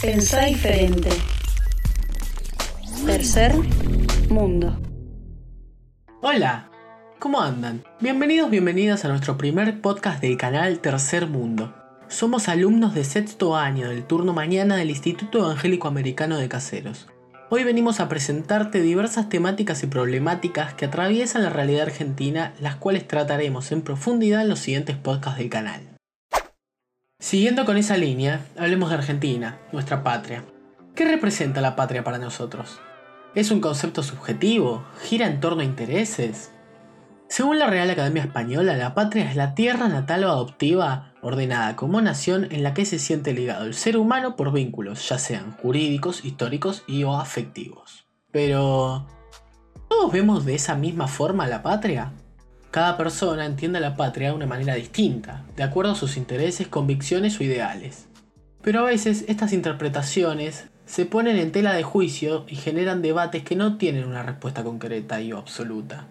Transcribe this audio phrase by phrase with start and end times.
[0.00, 1.08] Pensá diferente.
[3.06, 3.54] Tercer
[4.28, 4.78] mundo.
[6.20, 6.70] Hola,
[7.18, 7.82] ¿cómo andan?
[8.00, 11.74] Bienvenidos, bienvenidas a nuestro primer podcast del canal Tercer Mundo.
[12.08, 17.08] Somos alumnos de sexto año del turno mañana del Instituto Evangélico Americano de Caseros.
[17.48, 23.08] Hoy venimos a presentarte diversas temáticas y problemáticas que atraviesan la realidad argentina, las cuales
[23.08, 25.95] trataremos en profundidad en los siguientes podcasts del canal.
[27.18, 30.44] Siguiendo con esa línea, hablemos de Argentina, nuestra patria.
[30.94, 32.78] ¿Qué representa la patria para nosotros?
[33.34, 34.84] ¿Es un concepto subjetivo?
[35.02, 36.52] ¿Gira en torno a intereses?
[37.28, 42.02] Según la Real Academia Española, la patria es la tierra natal o adoptiva ordenada como
[42.02, 46.22] nación en la que se siente ligado el ser humano por vínculos, ya sean jurídicos,
[46.22, 48.06] históricos y o afectivos.
[48.30, 49.06] Pero,
[49.88, 52.12] ¿todos vemos de esa misma forma la patria?
[52.76, 57.40] Cada persona entiende la patria de una manera distinta, de acuerdo a sus intereses, convicciones
[57.40, 58.06] o ideales.
[58.60, 63.56] Pero a veces estas interpretaciones se ponen en tela de juicio y generan debates que
[63.56, 66.08] no tienen una respuesta concreta y absoluta.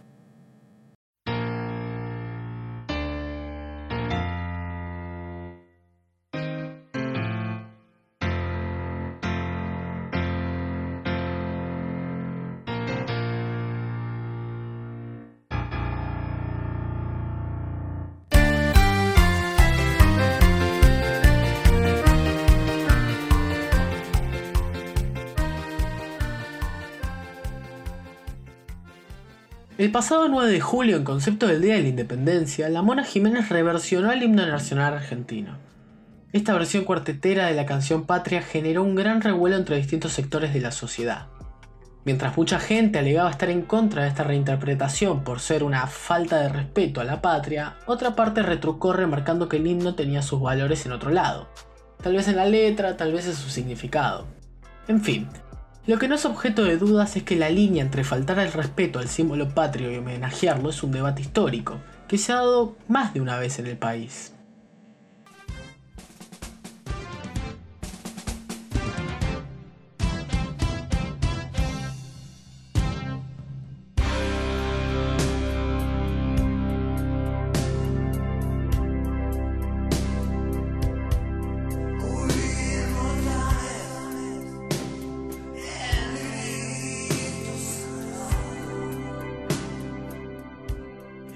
[29.85, 33.49] El pasado 9 de julio, en concepto del Día de la Independencia, la Mona Jiménez
[33.49, 35.59] reversionó el himno nacional argentino.
[36.33, 40.61] Esta versión cuartetera de la canción Patria generó un gran revuelo entre distintos sectores de
[40.61, 41.27] la sociedad.
[42.03, 46.49] Mientras mucha gente alegaba estar en contra de esta reinterpretación por ser una falta de
[46.49, 50.93] respeto a la patria, otra parte retrucó remarcando que el himno tenía sus valores en
[50.93, 51.47] otro lado.
[52.01, 54.25] Tal vez en la letra, tal vez en su significado.
[54.87, 55.29] En fin,
[55.87, 58.99] lo que no es objeto de dudas es que la línea entre faltar al respeto
[58.99, 61.77] al símbolo patrio y homenajearlo es un debate histórico,
[62.07, 64.33] que se ha dado más de una vez en el país.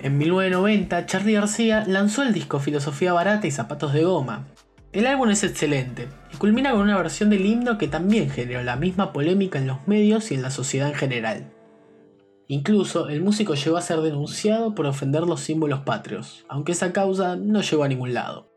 [0.10, 4.48] En 1990, Charlie García lanzó el disco Filosofía Barata y Zapatos de Goma.
[4.92, 8.76] El álbum es excelente y culmina con una versión del himno que también generó la
[8.76, 11.54] misma polémica en los medios y en la sociedad en general.
[12.48, 17.36] Incluso el músico llegó a ser denunciado por ofender los símbolos patrios, aunque esa causa
[17.36, 18.50] no llegó a ningún lado.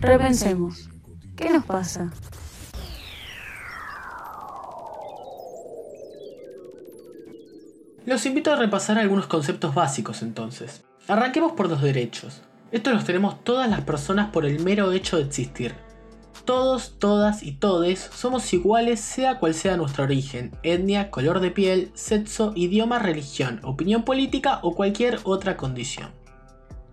[0.00, 0.90] Repensemos.
[1.34, 2.12] ¿Qué nos pasa?
[8.06, 10.84] Los invito a repasar algunos conceptos básicos entonces.
[11.08, 12.42] Arranquemos por los derechos.
[12.70, 15.74] Estos los tenemos todas las personas por el mero hecho de existir.
[16.44, 21.92] Todos, todas y todes somos iguales sea cual sea nuestro origen, etnia, color de piel,
[21.94, 26.10] sexo, idioma, religión, opinión política o cualquier otra condición.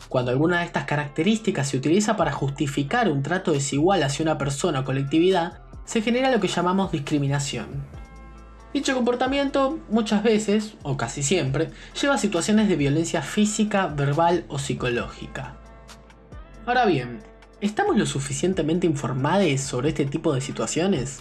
[0.08, 4.80] Cuando alguna de estas características se utiliza para justificar un trato desigual hacia una persona
[4.80, 8.01] o colectividad, se genera lo que llamamos discriminación.
[8.74, 14.60] Dicho comportamiento muchas veces, o casi siempre, lleva a situaciones de violencia física, verbal o
[14.60, 15.58] psicológica.
[16.66, 17.20] Ahora bien,
[17.60, 21.20] ¿estamos lo suficientemente informados sobre este tipo de situaciones?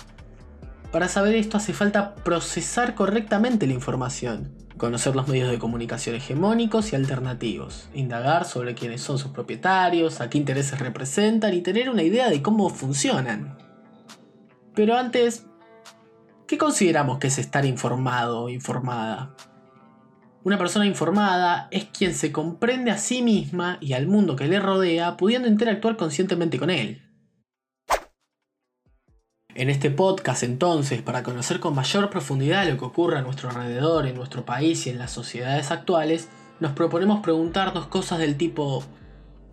[0.92, 6.92] Para saber esto hace falta procesar correctamente la información, conocer los medios de comunicación hegemónicos
[6.92, 12.02] y alternativos, indagar sobre quiénes son sus propietarios, a qué intereses representan y tener una
[12.02, 13.58] idea de cómo funcionan.
[14.74, 15.46] Pero antes,
[16.50, 19.36] ¿Qué consideramos que es estar informado o informada?
[20.42, 24.58] Una persona informada es quien se comprende a sí misma y al mundo que le
[24.58, 27.08] rodea, pudiendo interactuar conscientemente con él.
[29.54, 34.08] En este podcast entonces, para conocer con mayor profundidad lo que ocurre a nuestro alrededor,
[34.08, 38.82] en nuestro país y en las sociedades actuales, nos proponemos preguntarnos cosas del tipo,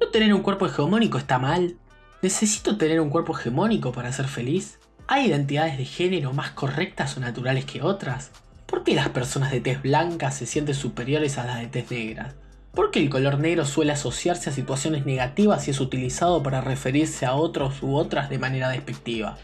[0.02, 1.78] ¿no tener un cuerpo hegemónico está mal?
[2.24, 4.80] ¿Necesito tener un cuerpo hegemónico para ser feliz?
[5.10, 8.32] ¿Hay identidades de género más correctas o naturales que otras?
[8.66, 12.36] ¿Por qué las personas de tez blanca se sienten superiores a las de tez negra?
[12.74, 17.26] ¿Por qué el color negro suele asociarse a situaciones negativas y es utilizado para referirse
[17.26, 19.38] a otros u otras de manera despectiva?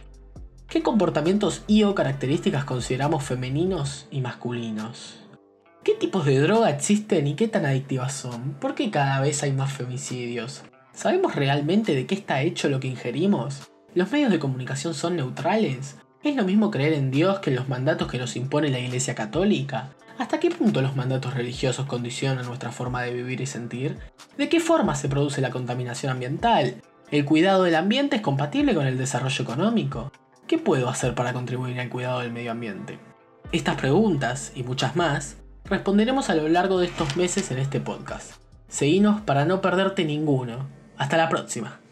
[0.68, 5.22] ¿Qué comportamientos y o características consideramos femeninos y masculinos?
[5.82, 8.56] ¿Qué tipos de droga existen y qué tan adictivas son?
[8.60, 10.64] ¿Por qué cada vez hay más femicidios?
[10.92, 13.73] ¿Sabemos realmente de qué está hecho lo que ingerimos?
[13.96, 15.98] ¿Los medios de comunicación son neutrales?
[16.24, 19.14] ¿Es lo mismo creer en Dios que en los mandatos que nos impone la Iglesia
[19.14, 19.90] Católica?
[20.18, 24.00] ¿Hasta qué punto los mandatos religiosos condicionan nuestra forma de vivir y sentir?
[24.36, 26.82] ¿De qué forma se produce la contaminación ambiental?
[27.12, 30.12] ¿El cuidado del ambiente es compatible con el desarrollo económico?
[30.48, 32.98] ¿Qué puedo hacer para contribuir al cuidado del medio ambiente?
[33.52, 38.34] Estas preguntas y muchas más responderemos a lo largo de estos meses en este podcast.
[38.68, 40.66] Seguinos para no perderte ninguno.
[40.98, 41.83] Hasta la próxima.